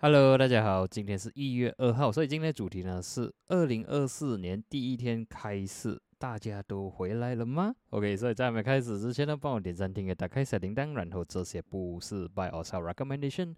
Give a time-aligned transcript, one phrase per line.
[0.00, 13.54] Hello，大家好，今天是一月二号，所以今天的主题呢是二零二四年第一天开始，大家都回来了吗？OK，所以在没开始之前呢，帮我点赞、订阅、打开小铃铛，然后这些不是 by or sell recommendation，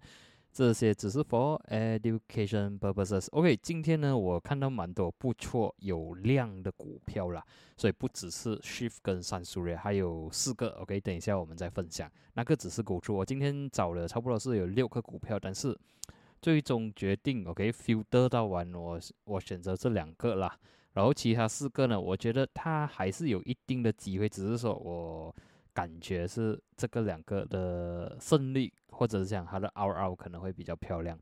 [0.51, 3.27] 这些只是 for education purposes。
[3.31, 7.43] OK，今天呢，我看到蛮多不错有量的股票啦，
[7.77, 10.69] 所以不只是 Shift 跟三苏瑞，还有四个。
[10.81, 15.77] OK，等一下我们再分享，那个只是股出，我今天找了差不多是有六个股票，但是。
[16.43, 20.57] 最终决定，OK，filter 到完，我我选择这两个啦，
[20.93, 25.35] 然后其他四个呢，我觉得它还是有一定的机会，只是说我
[25.73, 31.17] 感觉是这个两个的胜率，或者是讲它的 RO 可能会比较漂亮。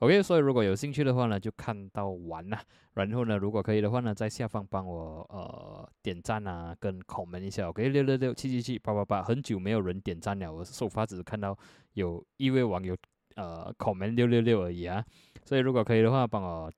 [0.00, 2.62] OK，所以如果有兴趣的话呢，就看到完啦。
[2.94, 7.68] 然后呢，如果可以的话呢，在下方帮我呃点赞啊，跟扣门一下。
[7.68, 11.56] OK，六六六七七七八八八，很久没有人点赞了，我首发只是看到
[11.94, 12.96] 有一位网友。
[13.34, 15.02] 呃，comment 六六六而已啊，
[15.42, 16.70] 所以如果可以的话，帮我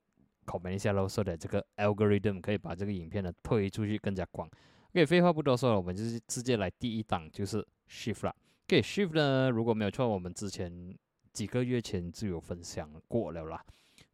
[0.45, 4.49] 扣门一下喽，说的这个 algorithm 可以把这个影片呢推出去更加广。
[4.95, 8.35] OK，废话不多说了，我们就是直接来第一档，就是 shift 了。
[8.67, 10.97] OK，shift 呢，如果没有错，我们之前
[11.33, 13.65] 几个月前就有分享过了啦。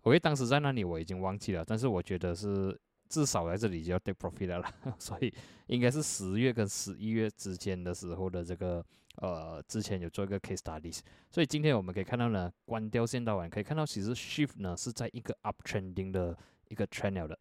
[0.02, 2.78] OK，当时在那里我已经忘记了，但是我觉得是。
[3.10, 5.34] 至少在这里就要 take profit 了啦， 所以
[5.66, 8.86] 应该是十月跟十一月之间的时候的这个
[9.16, 17.36] 呃，之前有做一个 case studies，所以今天我们可以看到呢，关掉线道完可以看到，其实 shift 呢是在一个 uptrending 的一个 channel 的。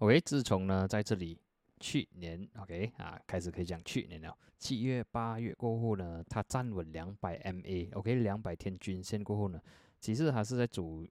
[0.00, 1.38] OK，自从呢在这里
[1.84, 9.60] 去年 OK 啊开始可以讲去年了，七月八月过后呢，它站稳两百 MA，OK 两百天均线过后呢，
[10.00, 11.04] 其实还是在走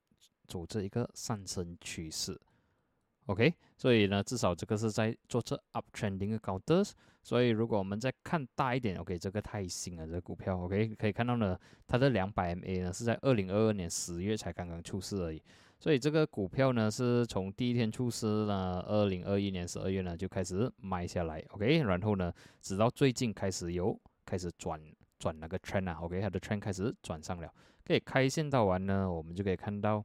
[0.47, 2.35] 走这一个上升趋势。
[3.27, 6.83] OK，所以呢，至少这个是在做这 uptrending 的高德。
[7.21, 15.39] 所以如果我们再看大一点，OK，这个太新了，这个股票 OK 可以看到呢，它的两百 MA 呢是在二零二二年十月才刚刚出世而已。
[15.83, 22.31] 所以这个股票呢是从第一天出师呢，二零二一年十二月呢就开始卖下来，OK，然后呢，
[22.61, 24.79] 直到最近开始有开始转
[25.19, 27.53] 转那个 trend 啊，OK，它的 trend 开始转上了。
[27.83, 30.01] 可以开线到完呢，我们就可以看到。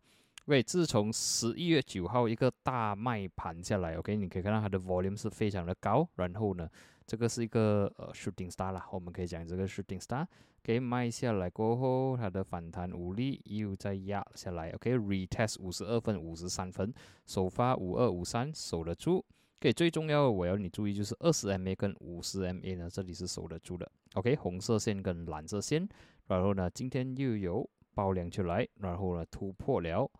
[0.46, 6.08] 喂，自从十一月九号一个大卖盘下来，OK，你可以看到它的 volume 是非常的高。
[6.16, 6.68] 然后呢，
[7.08, 10.26] 这个是一个呃 shooting star 啦，我们可以讲这个 shooting star
[10.62, 16.92] 给卖下来过后，它的反弹无力又再压下来，OK，retest 五十二分、五十三分，
[17.24, 19.24] 首发五二五三守得住。
[19.60, 23.90] OK，最重要我要你注意就是二十 MA 跟五十 MA 呢，这里是守得住的。
[24.12, 25.88] OK，红色线跟蓝色线，
[26.26, 30.10] 然后呢，今天又有爆量出来，然后呢突破了。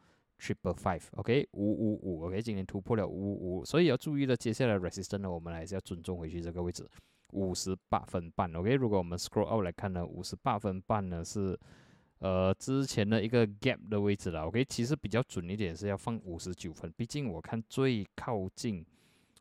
[0.41, 6.89] Triple Five，OK，五五五，OK，今天突破了五五五，所以要注意的，接下来 Resistance 呢，我们还是要尊重回去这个位置，
[7.33, 11.59] 五十八分半，OK，如果我们 Scroll out 来看呢，五十八分半呢是
[12.21, 18.87] 呃之前的一个 Gap 的位置了，OK，其实比较准一点是要放五十九分，毕竟我看最靠近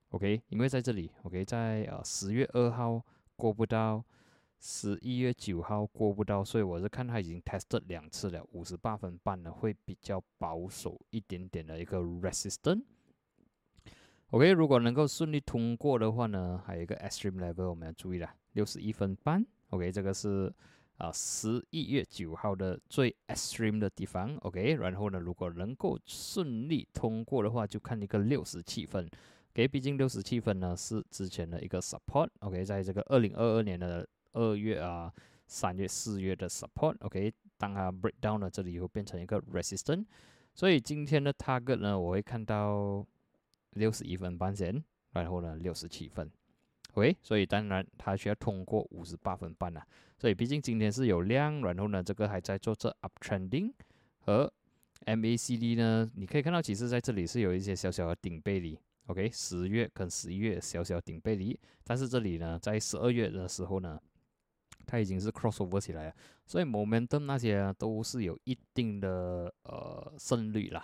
[0.09, 3.01] ，OK，因为在这里，OK，在呃十月二号
[3.35, 4.03] 过不到。
[4.59, 12.83] 十一月九号过不到，所以我是看他已经 tested 两次了，五十八分半呢会比较保守一点点的一个 resistance。
[14.31, 19.45] OK，如果能够顺利通过的话呢，还有一个 extreme level 我们要注意了，六十一分半。
[19.69, 20.53] OK，这个是
[20.97, 24.35] 啊十一月九号的最 extreme 的地方。
[24.37, 29.09] OK，然后呢，如果能够顺利通过的话，就看一个六十七分。
[29.53, 32.27] OK，毕竟六十七分呢是之前的一个 support。
[32.39, 35.13] OK，在这个二零二二年的二月啊，
[35.45, 40.05] 三月、四月的 support，OK，当它 break down 了，这里会变成一个 resistance，
[40.53, 43.05] 所以今天的 target 呢，我会看到
[43.71, 46.29] 六十一分半线，然后呢六十七分
[46.93, 49.85] ，OK，所以当然它需要通过五十八分半啊，
[50.17, 53.71] 所以毕竟今天是有量，然后呢这个还在做这 uptrending
[54.19, 54.51] 和
[55.05, 58.77] MACD 呢，你可以看到其实在这里是有一些小小的顶背离。
[59.07, 63.99] OK，十月跟十一月小小顶背离，但是这里呢在十二月的时候呢。
[64.87, 66.15] 它已经是 crossover 起来了，
[66.45, 70.83] 所以 momentum 那些都是有一定的呃胜率啦。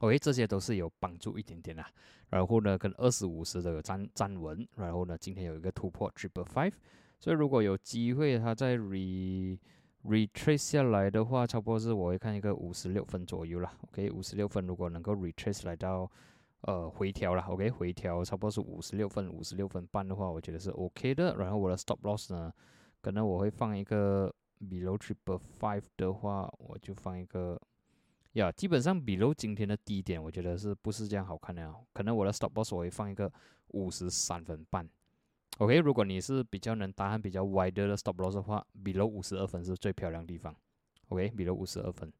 [0.00, 1.90] OK，这些都是有帮助一点点啦。
[2.28, 6.72] 然后呢，跟二十五十的有站站稳，然后呢，今天有一个突破 triple five，
[7.18, 9.58] 所以如果有机会它再 re
[10.04, 13.72] retrace 下来的话，差不多是我会看一个五十六分左右啦。
[13.88, 16.10] OK，五十六分如果能够 retrace 来到
[16.60, 21.34] 呃回调了，OK，回调差不多是五十六分，五十六分半的话，我觉得是 OK 的。
[21.36, 22.52] 然后我的 stop loss 呢？
[23.06, 24.34] 可能我会放一个
[24.68, 27.56] below triple five 的话，我就放一个
[28.32, 28.50] 呀。
[28.50, 31.72] 基本上 below 今天的低点，我觉得是不是这样好看的？
[31.92, 33.32] 可能我的 stop loss 我会放一个
[33.68, 34.90] 五十三分半。
[35.58, 40.52] OK，如果你是比较能打比较 wider 的 stop loss 的话，below 五十二分是最漂亮地方。
[41.06, 42.12] OK，below 五十二分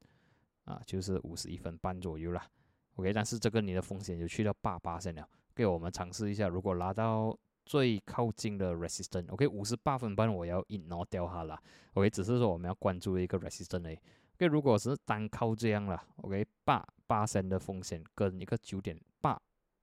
[0.67, 2.47] 啊，就是五十一分半左右啦。
[2.95, 5.29] OK，但是这个你的风险就去到八八线了。
[5.53, 7.37] 给我们尝试一下，如果拉到
[7.67, 11.61] 最靠近的 resistance，OK，五十八分半我要 ignore 掉它了。
[11.95, 13.99] OK，只是说我们要关注一个 resistance。
[14.37, 19.37] OK，如果是单靠这样了，OK，八八线的风险跟一个九点八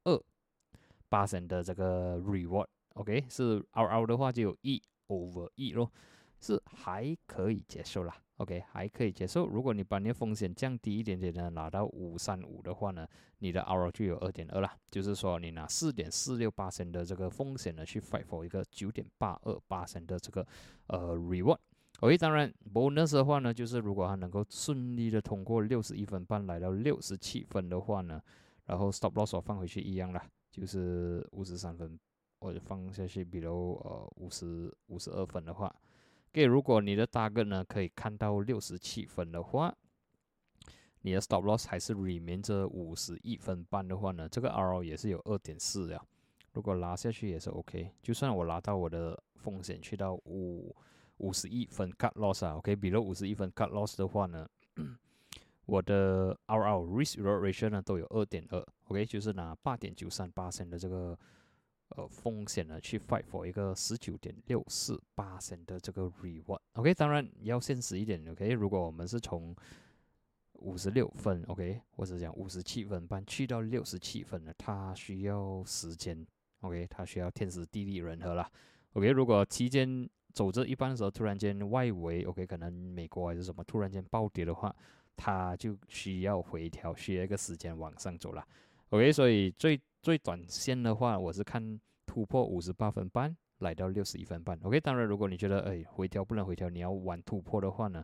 [0.06, 0.24] 二
[1.10, 5.92] 八线的这个 reward，OK，是 RR 的话就有一 over 一咯，
[6.40, 8.16] 是还可以接受啦。
[8.44, 9.48] OK，还可以接受。
[9.48, 13.08] 如果你把你的风险降低一点点呢，拿到五三五的话呢，
[13.40, 14.70] 你的 RO 就有二点二了。
[14.92, 20.46] 就是说，你拿四点四六八升的这个风险呢，去 fight for 一个九点八二八升的这个
[20.88, 21.58] 呃 reward。
[22.02, 28.22] OK，当然 bonus 的话呢，就是如果它能够顺利的通过六十一分半来到六十七分的话呢，
[28.66, 31.98] 然后 stop loss 放回去一样了，就是五十三分，
[32.42, 35.74] 或者放下去，比如呃五十五十二分的话。
[36.34, 39.74] 给，如果你的大个呢可以看到六十七分的话，
[41.02, 46.04] 你的 stop loss 还是 remain 着五十一分半的话呢，这个 RO 也是有二点四了。
[46.54, 50.76] 如果拉下去也是 OK，就算我拉到我的风险去到五
[51.18, 54.50] 五十一分 cut loss 啊，OK，比如五十一分 cut loss 的话呢，
[55.66, 61.16] 我的 RO risk ratio 呢都有二点二，OK，就是拿八点九三八升的这个。
[61.96, 69.56] 呃，风险呢，去 fight for 一个十九点六四八升的这个 reward，OK，当然要现实一点，OK，如果我们是从
[70.54, 76.26] 五十六分，OK，或者讲五十七分半去到六十七分呢，它需要时间
[76.62, 78.50] ，OK，它需要天时地利人和啦
[78.94, 84.76] ，OK，如果期间走着一半的时候，突然间外围，OK，可能美国还是什么突然间暴跌的话，
[85.16, 88.44] 它就需要回调，需要一个时间往上走了
[88.90, 94.60] ，OK，所以最最短线的话，我是看突破五十八分半，来到六十一分半。
[94.62, 98.04] OK，当然，如果你觉得哎回调不能回调，你要玩突破的话呢，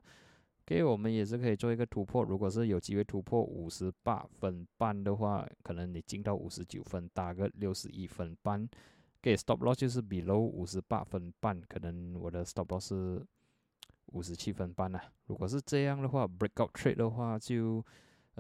[0.66, 2.24] 给我们也是可以做一个突破。
[2.24, 8.66] 如果是有机会突破五十八分半的话，可能你进到五十九分，打个六十一分半。
[9.22, 13.22] 给 stop loss 就是 below 五十八分半，可能我的 stop loss 是
[14.14, 15.04] 五十七分半啊。
[15.26, 17.86] 如果是这样的话，breakout trade 的话就。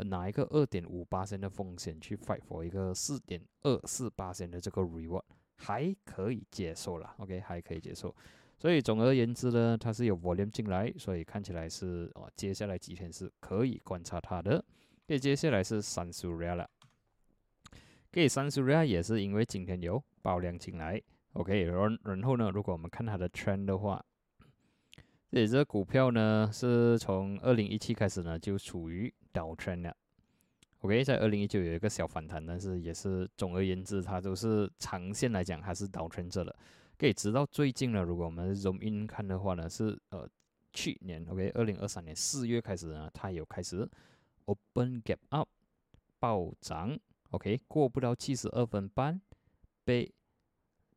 [0.04, 5.24] 拿一个二点五八千的风险去 fight for 一个四点二四八千的这个 reward，
[5.56, 8.16] 还可以接受了，OK，还可以接受。
[8.58, 14.64] 所以总而言之呢，它是有 volume 进来，所以看起来是哦，接下来几天是可以观察它的。
[15.08, 16.70] 那接下来是三苏瑞亚了，
[18.12, 21.02] 给三苏瑞亚也是因为今天有爆量进来
[21.34, 24.04] ，OK，然然后呢，如果我们看它的 trend 的话。
[25.32, 29.96] 这这股票呢，是从二零一七开始呢就处于倒圈了。
[30.82, 36.56] OK，在二零一九有一个小反弹，但是也是总而言之，它都是长线来讲还是倒圈着了。
[36.98, 40.30] 可以直到最近呢，如果我们 zoom in 看的话呢，是呃
[40.74, 43.90] 去年 OK 二零二三年四月开始呢，它有开始
[44.46, 45.50] open gap up
[46.20, 46.98] 暴涨
[47.32, 49.20] ，OK 过不到七十二分半
[49.84, 50.14] 被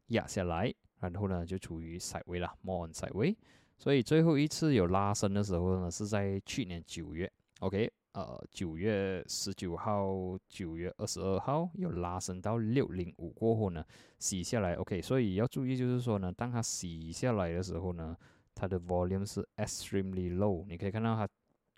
[0.09, 3.37] 压下来，然后呢就处于 side way 了，more on side way。
[3.79, 7.31] 所以最后一次有拉升的时候呢，是在去年九月
[7.61, 13.83] ，OK，呃，九月十九号、九月二十二号有拉升到六零五过后呢，
[14.19, 18.15] 洗下来，OK，所以要注意就是说呢，当它洗下来的时候呢，
[18.55, 21.27] 它的 volume 是 extremely low，你可以看到它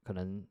[0.03, 0.45] 可能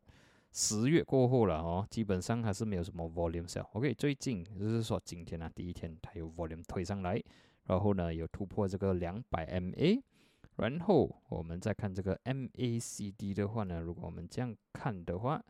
[0.54, 7.22] 十月过后了哦，基本上还是没有什么 volume 小，OK，最近就是说今天啊，第一天它有 volume 推上来，
[7.66, 10.02] 然后呢有突破这个两百 MA。
[10.58, 15.44] 然后我们再看这个 MACD 的话呢，如果我们这样看的话，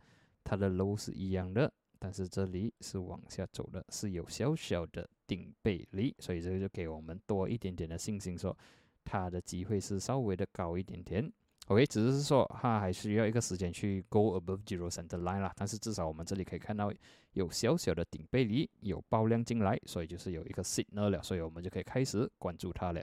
[0.44, 8.56] 它的 low 是一样的，但是这里是往下走的，是有小小的顶背离，所以这个就给我们多一点点的信心，说
[9.06, 11.32] 它的机会是稍微的高一点点。
[11.68, 16.92] OK，只是说它还需要一个时间去 go above zero center line 啦，但是至少我们这里可以看到
[17.32, 23.02] 有小小的顶背离，有爆量进来，所以就是有一个 signal 了，所以我们就可以开始关注它了。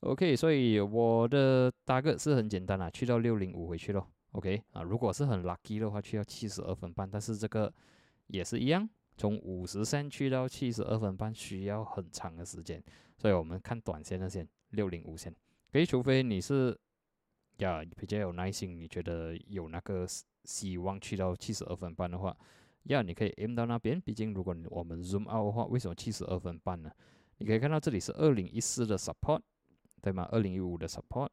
[0.00, 4.06] OK，所以我的大概是很简单啦，去到六零五回去咯。
[4.38, 7.72] OK 啊，如果是很 lucky 的话，去到七十二分半，但是这个
[8.28, 12.82] 也是一样，从五十线去到七十二分半需要很长的时间，
[13.16, 15.34] 所以我们看短线的线六零五线。
[15.72, 16.78] 可以，除非你是
[17.58, 20.06] 呀比较有耐心，你觉得有那个
[20.44, 22.36] 希望去到七十二分半的话，
[22.84, 24.00] 要你可以 M 到那边。
[24.00, 26.90] 毕竟如果我们 zoom out 的话，为什么七十二分半呢？
[27.38, 29.40] 你可以看到这里是二零一四的 support。
[30.00, 30.28] 对吗？
[30.30, 31.28] 二零一五的 support，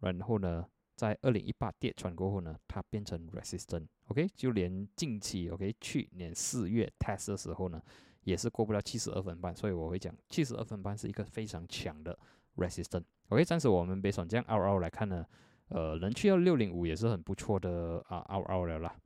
[0.00, 3.86] 然后呢，在二零一八跌穿过后呢，它变成 resistance。
[4.08, 7.80] OK，就连近期 OK 去年四月 test 的时候呢，
[8.22, 9.54] 也是过不了七十二分半。
[9.54, 12.18] 所以我会讲，七十二分半是一个非常强的
[12.56, 13.04] resistance。
[13.28, 15.26] OK，暂时我们别选这样 R R 来看呢，
[15.68, 18.96] 呃，能去到六零五也是很不错的啊 R R 了啦。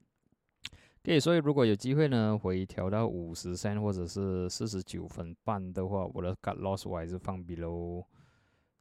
[1.05, 8.05] OK，所以如果有机会呢，回调到五十三或者是四十九分半的话，我的 cut loss 我还是放 below。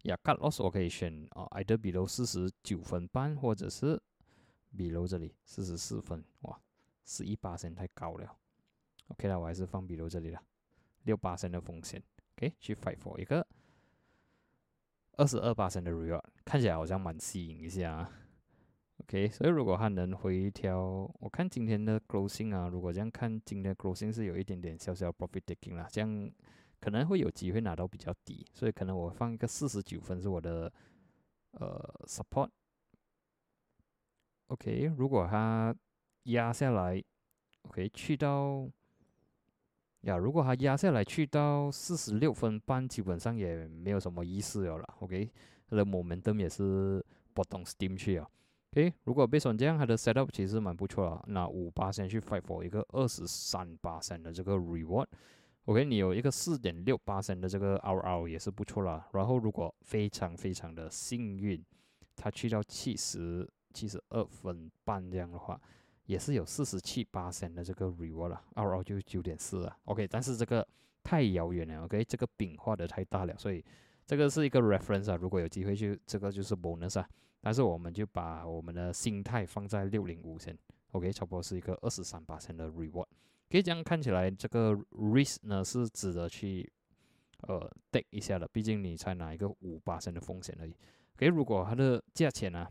[0.07, 4.01] 呀，cut loss 我可以选啊，either below 四十九分半或者是
[4.75, 6.59] below 这里四十四分，哇，
[7.05, 8.35] 十一八线太高了。
[9.09, 10.41] OK 了，我还是放 below 这里了，
[11.03, 12.01] 六八线的风险。
[12.35, 13.45] OK，去 fight for 一个。
[15.13, 18.07] 二十二八升的 reward 看起来好像蛮吸引一下
[18.99, 20.79] ，OK，所以如果它能回调，
[21.19, 26.31] 我看今天的 closing 啊，如果这样看今天的 closing 是有一点点小小 profit taking 啦，这样
[26.79, 30.71] 可能会有机会拿到比较低，所以可能我放一个四十九分是我的
[31.51, 31.79] 呃
[34.47, 35.75] support，OK，如果它
[36.23, 37.03] 压下来
[37.63, 38.69] ，OK，去到。
[40.01, 44.95] 呀，如果它压下来去到四十六分半，基本上也没有什么意思了啦。
[44.99, 45.29] OK，
[45.67, 47.03] 它的 momentum 也是
[47.33, 48.29] 波动 steam 去啊。
[48.71, 51.21] OK，如果被选这样，它的 setup 其实蛮不错啊。
[51.27, 55.07] 那五八先去 fight for 一个二十三八三的这个 reward。
[55.67, 59.07] OK，你有一个四点六八升的这个 RR 也是不错啦。
[59.13, 61.63] 然后如果非常非常的幸运，
[62.15, 65.59] 它去到七十七十二分半这样的话。
[66.05, 70.65] 也是有四十七八升的这个 reward 了，R R 就九点四啊，OK，但是这个
[71.03, 73.61] 太遥远了，OK，这个饼画的太大了，所以
[74.05, 77.05] 这个是一个 reference 啊，如果有机会去，这个就是 bonus 啊，
[77.41, 80.57] 但是我们就把我们的心态放在六零五线
[80.91, 83.07] ，OK，差不多是一个二十三八升的 reward，
[83.49, 86.69] 可以这样看起来，这个 risk 呢是值得去
[87.47, 90.75] 呃 take 一下的，毕竟你才拿一个五八升的风险而已
[91.15, 92.67] ，OK，如果它的价钱呢？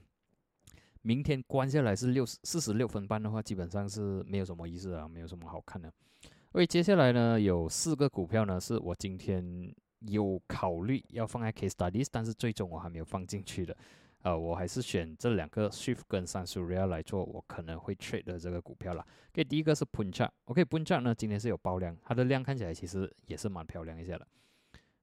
[1.03, 5.89] 明天关下来是六四十六分半的话，基本上是没有什么意思啊，没有什么好看的。
[6.25, 13.77] 因为接下来呢，有四个股票呢，是我今天有考虑要放在 case studies，但是最终我还没有放进去的。
[14.23, 19.07] 呃，我还是选这两个 Shift 跟 s a n s u r i a 来做我可能会 trade 的这个股票了。
[19.33, 24.27] OK，第一个是 Punch，OK，Punch 呢今天是有爆量，它的量看起来其实也是蛮漂亮一下的。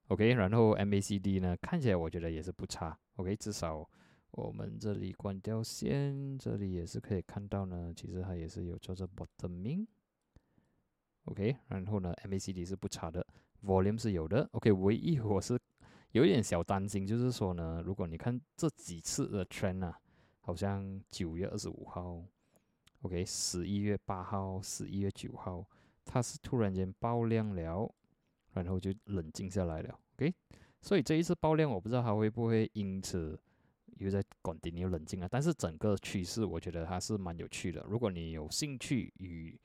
[0.08, 2.98] OK，然后 MACD 呢看起来我觉得也是不差。
[3.16, 3.88] OK，至少。
[4.36, 7.92] 我们这里关掉线，这里也是可以看到呢。
[7.94, 11.56] 其实它也是有做着 bottoming，OK。
[11.68, 13.24] 然后呢，MACD 是不差的
[13.62, 14.72] ，Volume 是有的，OK。
[14.72, 15.56] 唯一我是
[16.14, 19.98] 有一点小担心，就是说呢，如果你看这几次的 trend 啊，
[20.40, 22.22] 好像九月二十五号
[23.02, 25.66] ，OK，十一月八号、十一月九号，
[26.04, 27.92] 它是突然间爆量了，
[28.52, 30.32] 然后就冷静下来了，OK。
[30.80, 33.38] 所以这一次爆量，我不知道它会不会因此。
[33.98, 35.28] 又在管定，又冷静了。
[35.30, 37.80] 但是整个趋势，我觉得还是蛮有趣的。
[37.88, 39.56] 如果你有兴趣与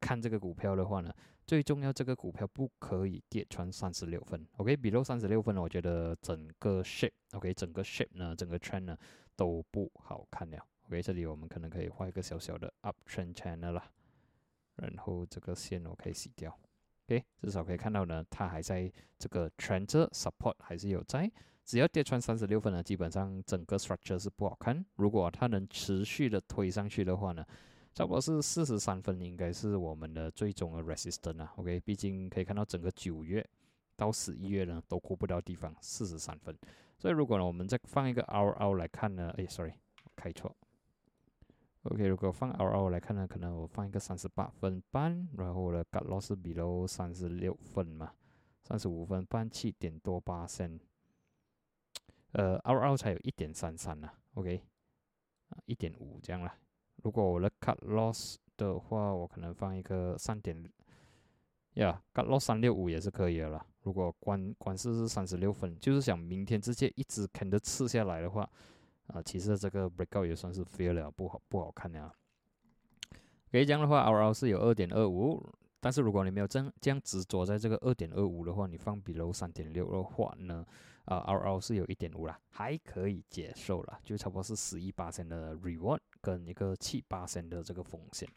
[0.00, 1.14] 看这个股票的话呢，
[1.50, 4.46] 最重要这个股票不可以跌穿三十六分。
[4.58, 8.96] OK，比如三十六分呢，我觉得整个 shape，OK，整个 shape 呢，整个 trend 呢
[9.34, 10.64] 都不好看了。
[10.86, 13.90] OK，这里我们可能可以画一个小小的 up trend channel 啦，
[14.76, 16.56] 然后这个线我可以洗掉。
[17.08, 18.88] OK，至少可以看到呢，它还在
[19.18, 21.28] 这个 trend support 还是有在。
[21.64, 24.86] 只要跌穿三十六分呢，基本上整个 structure 是不好看。
[24.94, 27.44] 如果它能持续的推上去的话呢，
[27.92, 31.52] 差不多是四十三分，应该是我们的最终的 resistance 啊。
[31.56, 33.44] OK，毕竟可以看到整个九月
[33.96, 36.56] 到十一月呢都过不到地方，四十三分。
[36.98, 39.72] 所以如果呢我们再放一个 RR 来看呢，哎，sorry，
[40.14, 40.54] 开错。
[41.84, 48.12] OK，如果放 RR 来看呢，可能我放一个三十八分半，然后我的 cut loss 比 w 三十六分嘛，
[48.62, 50.78] 三十五分半七点多八升。
[52.32, 54.62] 呃，R R 才有一点三三呐，OK，
[55.48, 56.54] 啊，一点五这样啦。
[57.02, 60.56] 如果我的 cut loss 的话，我可能放一个三点，
[61.74, 63.64] 呀，cut loss 三六五也是可以的啦。
[63.82, 68.48] 如果关关市是三十六分，就是想明天直接一直啃着吃下来的话，
[69.06, 72.12] 啊，其实这个 breakout 也算是 fail 了，不好不好看呀。
[73.50, 75.42] 可以这样的话，R R 是有二点二五，
[75.80, 80.66] 但是如果你没有这样这样执着在这个二点二五的话，你放比 w 三点六的话呢？
[81.06, 88.28] 啊，R R 是有一点五啦，还可以接受了，就差不多是十一八千的 reward 跟一个七八千的这个风险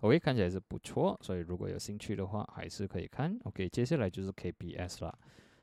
[0.00, 3.38] ，OK，看起来是不错，所以如果有兴趣的话，还是可以看。
[3.44, 5.18] OK，接下来就是 K B S 啦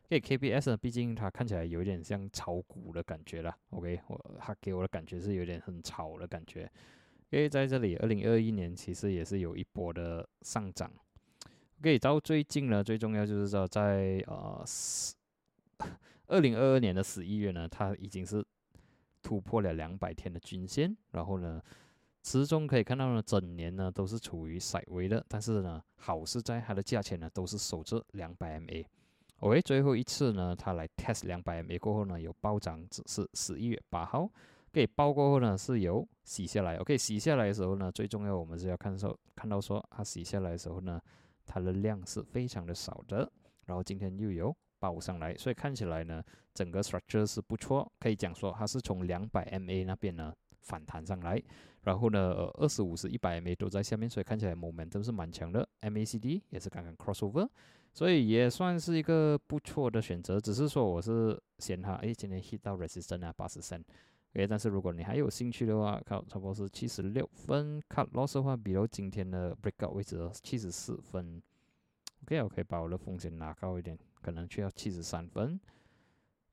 [0.06, 6.72] ，OK K B S 呢，毕竟它看起来有点像炒股的感觉啦，OK，我它给我的感觉是有点很炒的感觉，
[7.30, 10.92] 因为在这里二零二一年其实也是有一波的上涨
[11.80, 14.64] ，OK，到最近呢，最重要就是说在呃。
[16.28, 18.44] 二零二二年的十一月呢，它已经是
[19.26, 21.60] 突破了两百天的均线，然后呢，
[22.22, 28.86] 始终可以看到呢，整年呢都是处于窄微的，但是呢，好是在它的价钱呢都是守着两百 MA。
[29.40, 34.30] OK，最后一次呢，它来 test 两百 MA 过后呢，有暴涨，只是十一月八号。
[34.72, 36.76] 给爆过后呢，是有洗下来。
[36.76, 41.02] OK，洗下来的时候呢，最重要我们是要看说，看到说它洗下来的时候呢，
[41.48, 43.28] 它的量是非常的少的。
[43.66, 44.56] 然后今天又有
[44.86, 46.24] 爆上来，所以看起来呢，
[46.54, 51.42] 整个 structure 是不错，可以讲说它是从两百 MA 那边呢反弹上来。
[51.82, 55.68] 然后呢，二十五、是一百 MA 都在下面，所以看起来 momentum 是蛮强的。
[55.82, 57.50] MACD 也是刚刚 crossover。
[57.94, 63.82] 所以也算是一个不错的选择，只是说我是嫌它，哎，今天 hit 到 resistance 啊，八十三
[64.34, 71.42] ，OK，但是如果你还有兴趣的话，看差不多是七十六分，cut loss 的话，比如今天的 breakout 位置七十四分
[72.24, 75.60] ，OK，我可以把我的风险拿高一点，可能需要七十三分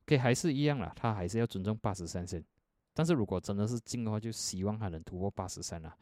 [0.05, 2.45] ，OK，还是一样啦，他还是要尊重八十三线，
[2.93, 5.97] 但是如果真的是进的话，就希望他能突破八十三啦。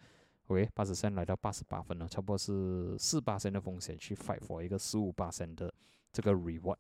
[0.49, 5.73] OK，八十三来到八十八分了，差不多是四八升的风险去 fight for 一个十五八升的
[6.13, 6.79] 这个 reward。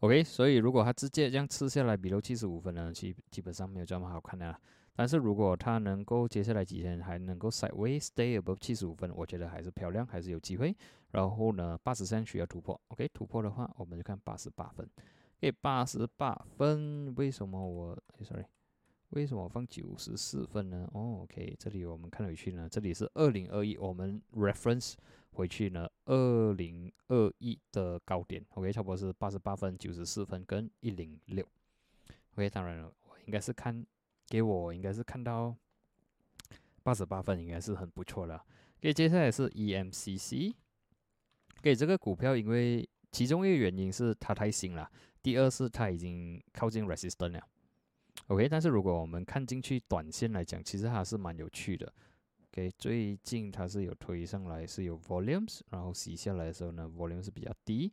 [0.00, 4.54] OK，所以如果他直接这样吃下来，比如七十五分呢，基基本上没有这么好看的。
[4.96, 10.74] 但是如果他能够接下来几天还能够 sideways stay above 七十五分，我觉得还是漂亮，还是有机会。
[11.10, 12.80] 然后呢，八十三需要突破。
[12.88, 14.88] OK，突破的话，我们就看八十八分。
[15.38, 18.46] OK，八十八分，为什么我？Sorry。
[19.10, 20.88] 为什么我放九十四分呢？
[20.92, 24.94] 哦，OK，这里我们看回去呢，这里是二零二一，我们 reference
[25.30, 31.46] 回去呢，二零二一的高点，OK，差不多是八十八分、九十四分跟一零六。
[32.34, 33.86] OK，当然了，我应该是看，
[34.28, 35.54] 给我应该是看到
[36.82, 38.44] 八十八分，应该是很不错了。
[38.78, 40.54] OK，接下来是 EMCC，
[41.62, 44.90] 给这个股票，因为其中一个原因是它太新了，
[45.22, 47.42] 第二是它已经靠近 resistance 了。
[48.28, 51.92] OK，但是如果我们看进去短线来讲，其实还是蛮有趣的。
[52.50, 57.92] OK，最近它是有推上来，是有 volumes，然后洗下来的时候呢，volumes 是比较低，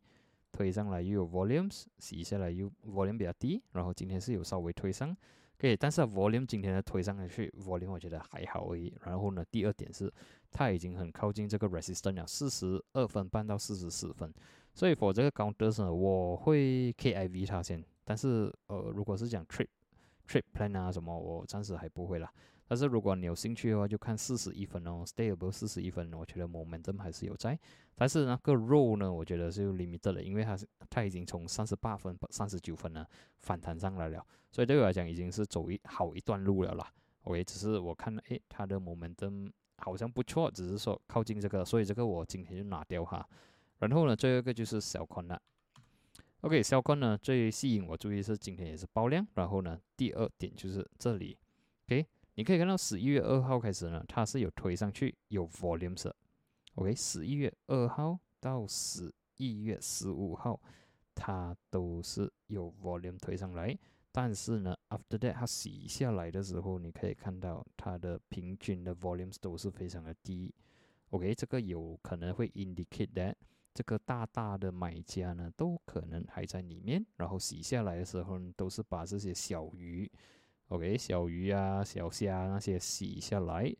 [0.52, 5.16] 推上来又有 volumes，洗下来又 volume 比较低，然后今天是有稍微推上。
[5.64, 8.94] OK，但是 volume 今天的推上去，volume 我觉得还好而已。
[9.06, 10.12] 然后呢，第二点是
[10.52, 14.30] 它已经很靠近这个 resistance 了，四十二分半到四十四分，
[14.74, 17.82] 所以 for 这个高德呢，我会 KIV 它先。
[18.04, 19.68] 但是呃，如果是讲 trip
[20.34, 22.28] Trip plan 啊什么，我暂时还不会啦。
[22.68, 27.60] 但是如果你有兴趣的话，就看四十一分哦，Stay above 四十一分，我觉得 momentum 还是有在。
[27.94, 33.06] 但是那个 roll 呢，我觉得是 limited 的，因为它是它已经从三十八分、三十九分呢
[33.38, 36.92] 反弹上来了，所以对我来讲已经是走一好一段路了啦。
[37.26, 43.24] OK，只是我看诶，它的 momentum 好像不错，只是说靠近这个，所以这个我今天就拿掉哈。
[43.78, 45.40] 然后呢，最后一个就是小宽了。
[46.44, 51.38] OK，小冠呢最吸引我注意是今天也是爆量，然后呢第二点就是这里
[51.88, 56.12] ，OK，你可以看到十一月二号开始呢它是有推上去有 volumes
[56.76, 60.62] OK，十一月二号到十一月十五号
[61.16, 63.74] 它都是有 volume 推上来，
[64.12, 70.54] 但是呢 after that 它洗下来的时候，你可以看到它的平均的 volumes 都是非常的低
[71.12, 73.36] ，OK，这个有可能会 indicate that。
[73.74, 80.10] 这个大大的买家呢，都可能还在里面，然后洗下来的时候呢，都是把这些小鱼
[80.68, 83.76] ，OK，小鱼啊、小虾那些洗下来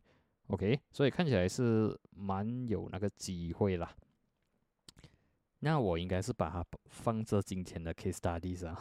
[0.48, 3.94] ，OK，所以看起来是蛮有那个机会啦。
[5.60, 8.76] 那我应该是把它放在今天的 case study 上。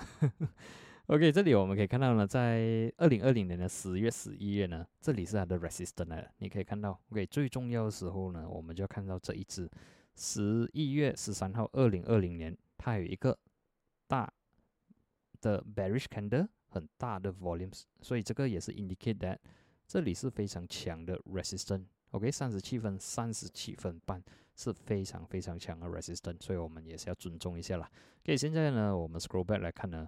[1.08, 6.28] OK，这里我们可以看到呢，在二零二零年的十月、十一月呢，这里是它的 resistance。
[6.40, 9.70] 你可以看到，OK，最重要的时候呢，我们就要看到这一只。
[10.16, 13.38] 十一月十三号，二零二零年，它有一个
[14.08, 14.32] 大
[15.42, 19.38] 的 bearish candle，很大的 volumes，所以这个也是 indicate that
[19.88, 21.86] 这里是非常强的 resistance。
[22.12, 24.24] OK，三十七分、三十七分半
[24.56, 27.90] 是非常非常强的 resistance，所以我们也是要尊重一下啦。
[28.24, 30.08] OK，现在呢，我们 scroll back 来看呢。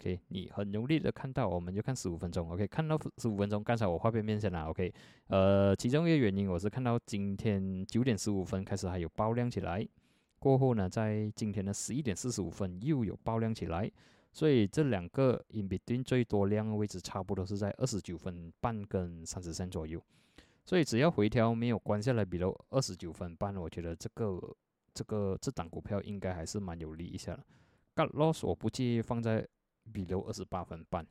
[0.00, 2.48] OK，你很容易的看到，我们就看十五分钟。
[2.52, 4.66] OK，看到十五分钟，刚才我画边面线了。
[4.66, 4.94] OK，
[5.26, 9.84] 呃，其中一个原因我是看到今天九点十五分开始还有爆量起来，
[10.38, 13.90] 过后呢，在今天的十一点四十五分又有爆量起来，
[14.32, 20.00] 所以这两个 in between 最多量的位置差不多是在二十九分半跟三十三左右，
[20.64, 24.40] 所以只要回调没有关下来，比如二十九分半，我觉得这个
[24.94, 27.44] 这个这档股票应该还是蛮有利一下的。
[27.96, 29.44] Got loss 我不介意放在。
[29.92, 31.06] 比如二十八分半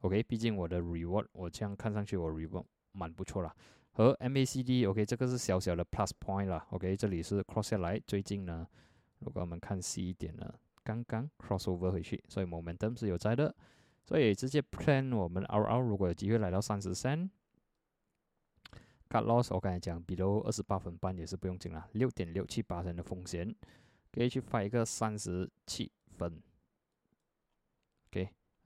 [0.00, 3.54] ，OK，毕竟我的 reward 我这样看上去我 reward 蛮不错啦。
[3.92, 7.98] 和 MACD OK，这个是小小的 plus point 啦，OK，这里是 cross 下来。
[8.06, 8.66] 最近呢，
[9.20, 13.54] 如果我们看细一点呢，刚刚 cross over 回去，所以 momentum 是有在的。
[14.04, 17.30] 所以直接 plan 我们 RR 如果有机会来到三十三
[19.08, 23.54] ，cut loss 我刚才讲，比如二十八分半也是不用紧啦，六点六七八成的风险。
[24.12, 26.40] 可以去发一个三十七分。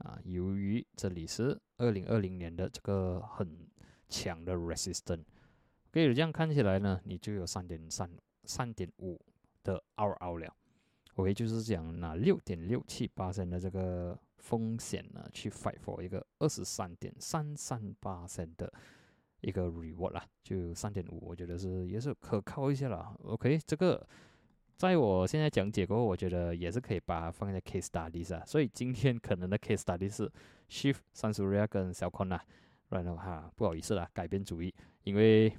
[0.01, 3.67] 啊，由于这里是二零二零年的这个很
[4.09, 5.25] 强的 resistance，
[5.91, 8.11] 可以这样看起来呢，你就有三点三、
[8.45, 9.21] 三点五
[9.63, 10.55] 的 RO 了。
[11.15, 18.73] OK，就是讲拿六点六七八升的这个风险呢，去 fight for 一个二十三点三三八升的
[19.43, 23.15] 一个 reward 啦，就三点五，我觉得是也是可靠一些了。
[23.25, 24.07] OK，这个
[24.89, 28.43] 在我现在讲解过后，我觉得也是可以把它放在 case studies 啊。
[28.47, 30.31] 所以今天可能的 case study 是
[30.71, 32.43] shift 三十 ria 跟小 con 啊，
[32.89, 34.73] 然后哈，不好意思啦，改变主意，
[35.05, 35.53] 因为。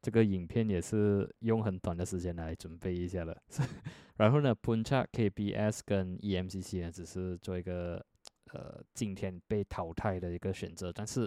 [0.00, 3.34] 这个影片也是用很短的时间来准备一下了，
[4.18, 8.04] 然后呢，Puncha KBS 跟 EMCC 呢，只是做一个
[8.52, 11.26] 呃今天被淘汰的一个选择，但是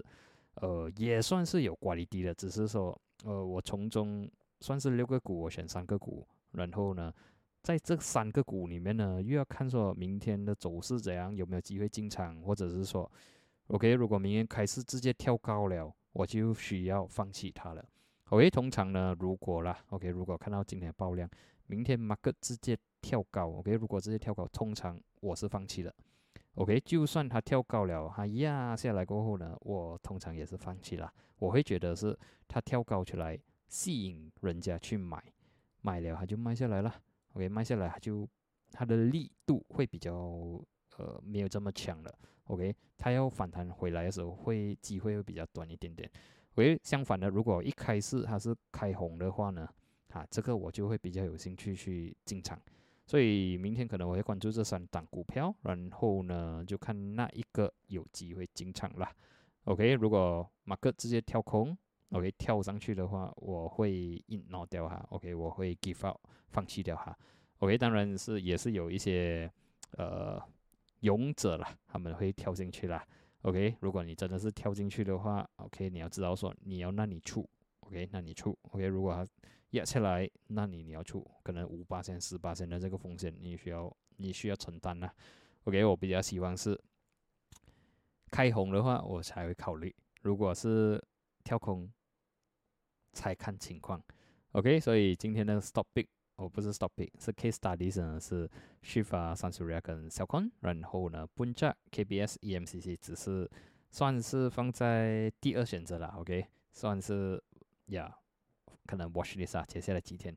[0.62, 7.14] 呃也算是有管理低的，只是说呃我从中算是六个股，我选三个股，然后呢
[7.64, 13.12] 在这三个股里面呢，又要看说明天的走势怎样，有没有机会进场，或者是说
[13.68, 17.86] OK，如果明天开市直接跳高了，我就需要放弃它了。
[18.30, 21.30] OK，通常呢，如果啦，OK，如果看到今天爆量，
[21.66, 25.94] 明天马克直接跳高，OK，如果直接跳高，通常我是放弃了。
[26.56, 31.12] OK，就算它跳高了，它压下来过后呢，我通常也是放弃了。
[31.40, 35.22] 我会觉得是它跳高出来吸引人家去买，
[35.88, 36.94] 买了它就卖下来了。
[37.34, 38.28] OK，卖下来它就
[38.72, 40.12] 它的力度会比较
[40.98, 42.14] 呃没有这么强了。
[42.46, 46.10] OK，它要反弹回来的时候会机会会比较短一点点。
[46.56, 49.70] 喂，相反的，如果一开始它是开红的话呢，
[50.10, 52.60] 啊，这个我就会比较有兴趣去进场。
[53.06, 59.08] 所以明天可能我会关注这三档股票，然后呢就看那一个有机会进场了。
[59.66, 61.78] OK，如果马克直接跳空
[62.12, 63.92] ，OK 跳上去的话，我会
[64.28, 65.06] ignore 掉哈。
[65.10, 67.18] OK，我会 give up 放弃掉哈。
[67.60, 69.52] OK，当然是也是有一些
[69.98, 70.42] 呃
[71.02, 73.06] 勇者了，他们会跳进去啦。
[73.42, 77.48] OK，如果你真的是跳进去的话，OK，你要知道说你要那你出
[77.82, 79.26] ，OK，那你出，OK，如果它
[79.72, 85.14] 压下来，那你你要出，可能五八千、十八千的这个风险你需要你需要承担啦。
[85.64, 86.80] OK，我比较希望是
[88.30, 89.90] 开红的话，我才会考虑；
[90.22, 91.02] 如果是
[91.44, 91.90] 跳空，
[93.14, 94.02] 才看情况。
[94.52, 96.08] OK，所以今天的 Stop Big。
[96.38, 98.48] 哦，不是 stopping，是 case studies 呢，是
[98.84, 103.50] Shifa、三十 ria 跟小 con，然后呢，Bunja、KBS、EMCC 只是
[103.90, 107.44] 算是放在第二选择了，OK，算是
[107.88, 108.16] 呀，
[108.86, 110.32] 可能 watch this 啊，接下来几天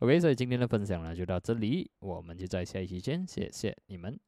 [0.00, 4.20] ，OK，所以今天的分享呢就到这里，我们就在下一期见，谢谢你们。